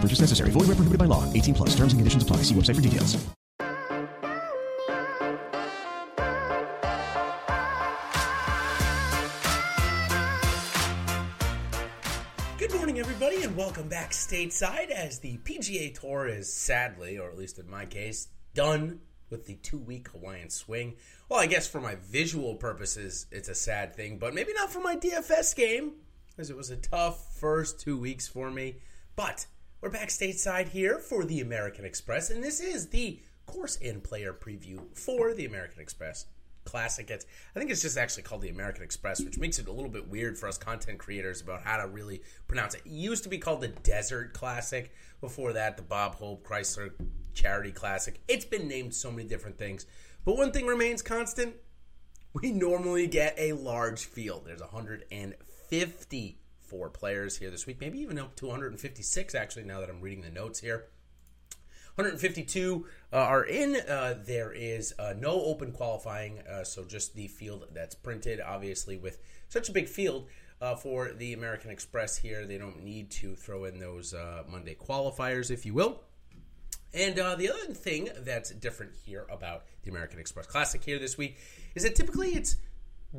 [0.00, 0.50] Purchase necessary.
[0.50, 1.30] Void where prohibited by law.
[1.32, 1.70] 18 plus.
[1.70, 2.38] Terms and conditions apply.
[2.38, 3.18] See website for details.
[12.58, 17.36] Good morning, everybody, and welcome back stateside as the PGA Tour is sadly, or at
[17.36, 20.96] least in my case, done with the two week Hawaiian swing.
[21.28, 24.80] Well, I guess for my visual purposes, it's a sad thing, but maybe not for
[24.80, 25.92] my DFS game,
[26.38, 28.76] as it was a tough first two weeks for me.
[29.14, 29.46] But
[29.80, 34.34] we're back stateside here for the American Express, and this is the course and player
[34.34, 36.26] preview for the American Express
[36.64, 37.10] Classic.
[37.10, 37.24] It's,
[37.56, 40.06] I think it's just actually called the American Express, which makes it a little bit
[40.06, 42.82] weird for us content creators about how to really pronounce it.
[42.84, 44.92] It used to be called the Desert Classic.
[45.22, 46.90] Before that, the Bob Hope Chrysler
[47.32, 48.20] Charity Classic.
[48.28, 49.86] It's been named so many different things.
[50.26, 51.54] But one thing remains constant.
[52.34, 54.44] We normally get a large field.
[54.44, 54.60] There's
[56.72, 60.22] 154 players here this week, maybe even up to 156 actually now that I'm reading
[60.22, 60.86] the notes here.
[61.96, 63.76] 152 uh, are in.
[63.76, 68.40] Uh, there is uh, no open qualifying, uh, so just the field that's printed.
[68.40, 70.28] Obviously, with such a big field
[70.60, 74.76] uh, for the American Express here, they don't need to throw in those uh, Monday
[74.76, 76.02] qualifiers, if you will.
[76.94, 81.38] And the other thing that's different here about the American Express Classic here this week
[81.74, 82.56] is that typically it's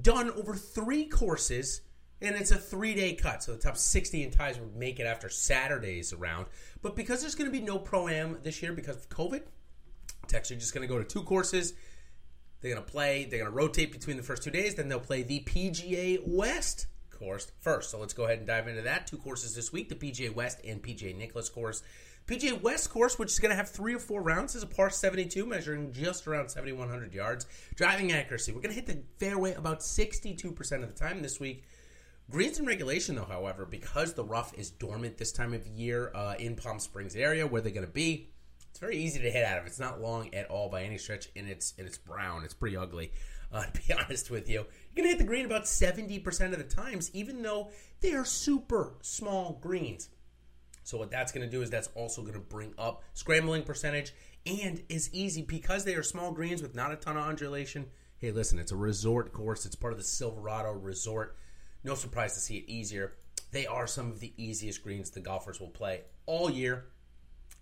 [0.00, 1.82] done over three courses
[2.22, 3.42] and it's a three day cut.
[3.42, 6.46] So the top 60 in ties would make it after Saturday's round.
[6.82, 9.42] But because there's going to be no pro am this year because of COVID,
[10.24, 11.74] it's actually just going to go to two courses.
[12.60, 14.74] They're going to play, they're going to rotate between the first two days.
[14.74, 17.90] Then they'll play the PGA West course first.
[17.90, 19.06] So let's go ahead and dive into that.
[19.06, 21.82] Two courses this week the PGA West and PGA Nicklaus course.
[22.26, 24.90] PGA West course, which is going to have three or four rounds, is a par
[24.90, 27.46] 72, measuring just around 7,100 yards.
[27.74, 31.64] Driving accuracy, we're going to hit the fairway about 62% of the time this week.
[32.30, 36.34] Greens in regulation, though, however, because the rough is dormant this time of year uh,
[36.38, 38.28] in Palm Springs area, where they're going to be,
[38.70, 39.66] it's very easy to hit out of.
[39.66, 42.44] It's not long at all by any stretch, and it's and it's brown.
[42.44, 43.10] It's pretty ugly,
[43.52, 44.64] uh, to be honest with you.
[44.94, 47.70] You're going to hit the green about 70% of the times, even though
[48.00, 50.08] they are super small greens.
[50.84, 54.12] So what that's going to do is that's also going to bring up scrambling percentage
[54.46, 57.86] and is easy because they are small greens with not a ton of undulation.
[58.18, 59.66] Hey, listen, it's a resort course.
[59.66, 61.36] It's part of the Silverado Resort.
[61.82, 63.14] No surprise to see it easier.
[63.52, 66.86] They are some of the easiest greens the golfers will play all year.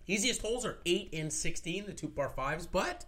[0.07, 3.05] Easiest holes are 8 and 16, the two par fives, but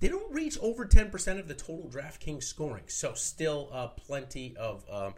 [0.00, 2.84] they don't reach over 10% of the total DraftKings scoring.
[2.88, 5.14] So, still uh, plenty of, um,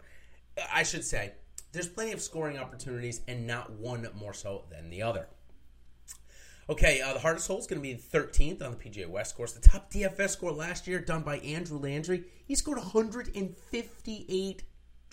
[0.71, 1.33] I should say,
[1.71, 5.27] there's plenty of scoring opportunities and not one more so than the other.
[6.69, 9.51] Okay, uh, the hardest hole is going to be 13th on the PGA West course.
[9.51, 14.63] The top DFS score last year, done by Andrew Landry, he scored 158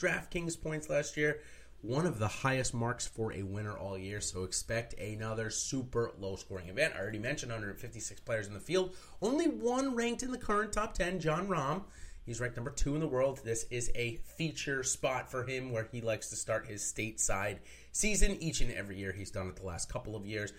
[0.01, 1.41] DraftKings points last year.
[1.83, 6.37] One of the highest marks for a winner all year, so expect another super low
[6.37, 6.95] scoring event.
[6.95, 8.95] I already mentioned 156 players in the field.
[9.23, 11.85] Only one ranked in the current top 10, Jon Rahm.
[12.27, 13.41] He's ranked number two in the world.
[13.45, 17.59] This is a feature spot for him where he likes to start his stateside
[17.93, 19.13] season each and every year.
[19.13, 20.53] He's done it the last couple of years.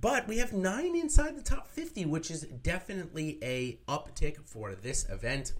[0.00, 5.08] But we have nine inside the top 50, which is definitely a uptick for this
[5.10, 5.52] event.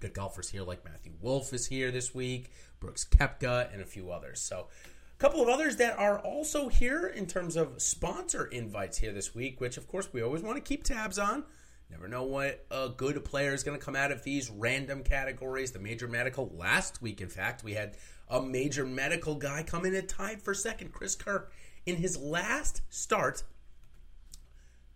[0.00, 2.50] Good golfers here like Matthew Wolff is here this week,
[2.80, 4.40] Brooks Koepka, and a few others.
[4.40, 4.68] So
[5.14, 9.34] a couple of others that are also here in terms of sponsor invites here this
[9.34, 11.44] week, which of course we always want to keep tabs on.
[11.90, 15.72] Never know what a good player is going to come out of these random categories.
[15.72, 17.98] The major medical last week, in fact, we had
[18.28, 21.52] a major medical guy come in and tied for second, Chris Kirk,
[21.84, 23.42] in his last start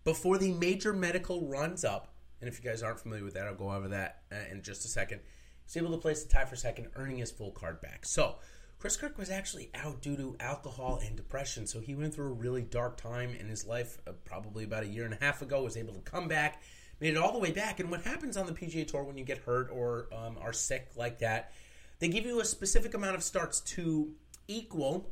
[0.03, 2.14] before the major medical runs up.
[2.41, 4.85] And if you guys aren't familiar with that, I'll go over that uh, in just
[4.85, 5.21] a second.
[5.65, 8.05] He's able to place the tie for second, earning his full card back.
[8.05, 8.37] So
[8.79, 12.35] Chris Kirk was actually out due to alcohol and depression, so he went through a
[12.35, 15.63] really dark time in his life, uh, probably about a year and a half ago.
[15.63, 16.63] Was able to come back,
[17.01, 17.81] made it all the way back.
[17.81, 20.91] And what happens on the PGA Tour when you get hurt or um, are sick
[20.97, 21.53] like that,
[21.99, 24.13] they give you a specific amount of starts to
[24.49, 25.11] equal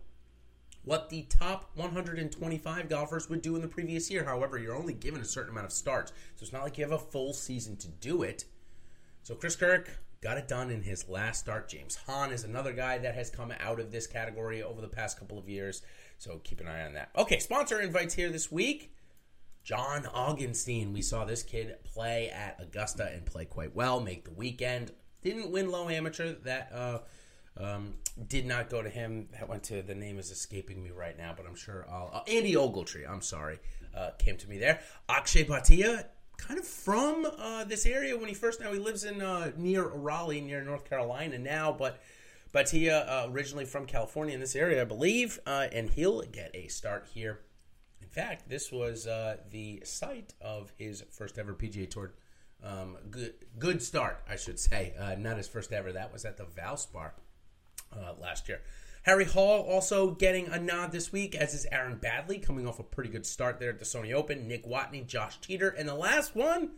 [0.84, 4.24] what the top 125 golfers would do in the previous year.
[4.24, 6.92] However, you're only given a certain amount of starts, so it's not like you have
[6.92, 8.44] a full season to do it.
[9.22, 9.90] So Chris Kirk
[10.20, 11.68] got it done in his last start.
[11.68, 15.18] James Hahn is another guy that has come out of this category over the past
[15.18, 15.82] couple of years,
[16.18, 17.10] so keep an eye on that.
[17.16, 18.92] Okay, sponsor invites here this week.
[19.62, 20.92] John Augenstein.
[20.92, 24.90] We saw this kid play at Augusta and play quite well, make the weekend.
[25.22, 26.34] Didn't win low amateur.
[26.44, 26.98] That uh,
[27.58, 27.94] um,
[28.28, 29.28] did not go to him.
[29.32, 32.10] That went to the name is escaping me right now, but I'm sure I'll.
[32.12, 33.58] Uh, Andy Ogletree, I'm sorry,
[33.94, 34.80] uh, came to me there.
[35.08, 36.06] Akshay Bhatia,
[36.38, 38.60] kind of from uh, this area when he first.
[38.60, 42.00] Now he lives in uh, near Raleigh, near North Carolina now, but
[42.54, 46.68] Bhatia uh, originally from California in this area, I believe, uh, and he'll get a
[46.68, 47.40] start here.
[48.00, 52.12] In fact, this was the site of his first ever PGA Tour.
[52.62, 54.92] Um, good, good start, I should say.
[55.18, 55.92] Not his first ever.
[55.92, 57.12] That was at the Valspar
[57.92, 58.60] uh, last year.
[59.02, 62.84] Harry Hall also getting a nod this week, as is Aaron Baddeley, coming off a
[62.84, 64.46] pretty good start there at the Sony Open.
[64.46, 66.70] Nick Watney, Josh Teater, and the last one,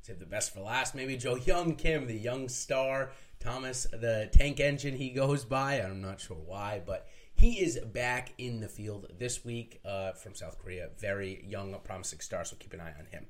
[0.00, 3.10] save the best for last, maybe Joohyung Kim, the young star.
[3.40, 5.74] Thomas, the tank engine he goes by.
[5.74, 10.34] I'm not sure why, but he is back in the field this week uh, from
[10.34, 10.88] South Korea.
[10.98, 13.26] Very young, promising star, so keep an eye on him.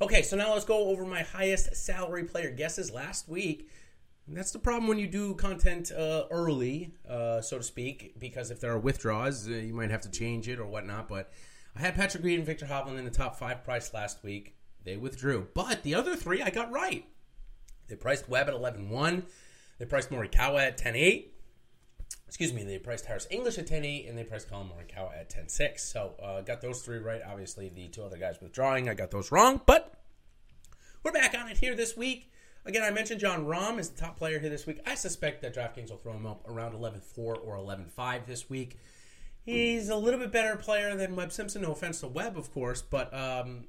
[0.00, 3.68] Okay, so now let's go over my highest salary player guesses last week.
[4.28, 8.50] And that's the problem when you do content uh, early, uh, so to speak, because
[8.50, 11.08] if there are withdrawals, uh, you might have to change it or whatnot.
[11.08, 11.32] But
[11.74, 14.54] I had Patrick Reed and Viktor Hovland in the top five price last week.
[14.84, 15.48] They withdrew.
[15.54, 17.06] But the other three I got right.
[17.88, 19.22] They priced Webb at 11.1.
[19.78, 21.28] They priced Morikawa at 10.8.
[22.26, 25.80] Excuse me, they priced Harris English at 10.8, and they priced Collin Morikawa at 10.6.
[25.80, 27.22] So uh, got those three right.
[27.26, 29.62] Obviously, the two other guys withdrawing, I got those wrong.
[29.64, 29.94] But
[31.02, 32.30] we're back on it here this week.
[32.68, 34.78] Again, I mentioned Jon Rahm is the top player here this week.
[34.86, 38.76] I suspect that DraftKings will throw him up around 11.4 or 11.5 this week.
[39.46, 41.62] He's a little bit better player than Webb Simpson.
[41.62, 43.68] No offense to Webb, of course, but um,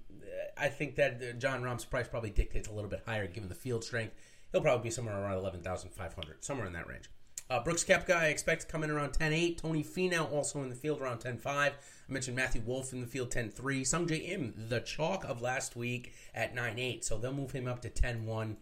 [0.58, 3.86] I think that Jon Rahm's price probably dictates a little bit higher given the field
[3.86, 4.16] strength.
[4.52, 7.10] He'll probably be somewhere around 11,500, somewhere in that range.
[7.50, 9.60] Uh, Brooks Koepka, I expect to come in around 10.8.
[9.60, 11.46] Tony Finau also in the field around 10.5.
[11.48, 11.72] I
[12.10, 13.54] mentioned Matthew Wolff in the field 10.3.
[13.82, 17.06] Sungjae Im, the chalk of last week at 9-8.
[17.06, 18.58] So they'll move him up to 10.1.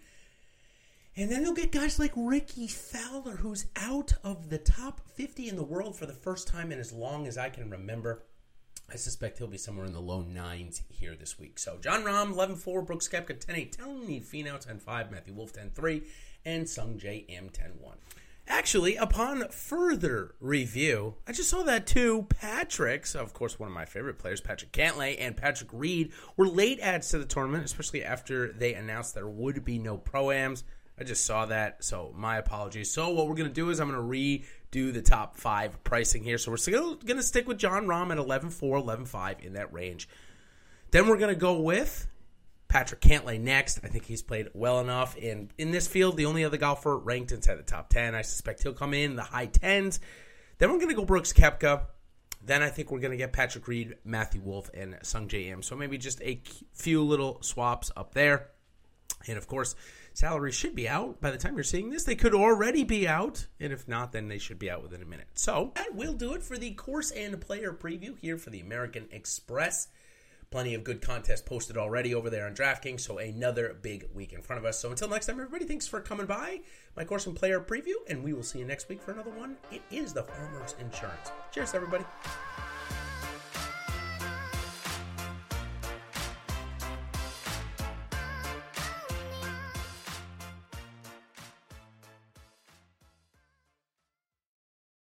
[1.19, 5.56] And then they'll get guys like Rickie Fowler, who's out of the top 50 in
[5.56, 8.22] the world for the first time in as long as I can remember.
[8.88, 11.58] I suspect he'll be somewhere in the low nines here this week.
[11.58, 16.04] So Jon Rahm, 11-4, Brooks Koepka, 10-8, Tony Finau, 10-5, Matthew Wolff, 10-3,
[16.46, 17.96] and Sungjae Im 10-1.
[18.50, 23.86] Actually, upon further review, I just saw that two Patricks, of course, one of my
[23.86, 28.54] favorite players, Patrick Cantlay and Patrick Reed, were late adds to the tournament, especially after
[28.54, 30.64] they announced there would be no pro-ams.
[31.00, 32.92] I just saw that, so my apologies.
[32.92, 36.38] So what we're to do is I'm to redo the top five pricing here.
[36.40, 40.10] So we're still to stick with Jon Rahm at 11.4, 11.5 in that range.
[40.90, 42.08] Then we're to go with
[42.68, 43.80] Patrick Cantlay next.
[43.84, 45.16] I think he's played well enough.
[45.22, 48.16] And in this field, the only other golfer ranked inside the top 10.
[48.16, 50.00] I suspect he'll come in the high 10s.
[50.58, 51.84] Then we're going to go Brooks Koepka.
[52.44, 55.62] Then I think we're going to get Patrick Reed, Matthew Wolff, and Sungjae Im.
[55.62, 56.42] So maybe just a
[56.74, 58.50] few little swaps up there.
[59.28, 59.76] And of course,
[60.18, 62.04] salaries should be out by the time you're seeing this.
[62.04, 65.06] They could already be out, and if not, then they should be out within a
[65.06, 65.28] minute.
[65.36, 69.07] So that will do it for the course and player preview here for the American
[69.12, 69.90] Express.
[70.50, 74.42] Plenty of good contests posted already over there on DraftKings, so another big week in
[74.42, 74.80] front of us.
[74.80, 76.62] So until next time, everybody, thanks for coming by.
[76.95, 79.56] My course and player preview, and we will see you next week for another one.
[79.71, 81.31] It is the Farmers Insurance.
[81.54, 82.06] Cheers, everybody.